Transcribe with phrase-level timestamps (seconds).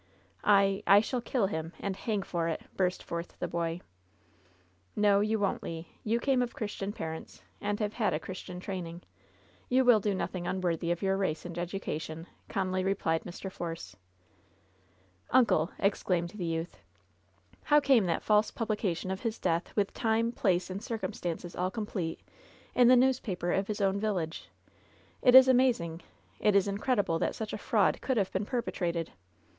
[0.43, 3.81] "I— I shall kill him, and hang for it I" burst forth the boy.
[4.95, 5.85] "No, you wonH, Le.
[6.03, 9.03] You came of Christian parents, and have had a Christian training.
[9.69, 12.83] You will do nothing 102 LOVE'S BITTEREST CUP unworthy of your race and education/' calmly
[12.83, 13.51] replibJ Mr.
[13.51, 13.95] Force.
[15.29, 16.79] "Uncle 1" exclaimed the youth,
[17.67, 21.69] *^ow came that false publication of his death, with time, place and circum stances all
[21.69, 22.21] complete,
[22.73, 24.49] in the newspaper of his own vil lage?
[25.21, 26.01] It is amazing.
[26.39, 29.11] It is incredible that such a fraud could have been perpetrated."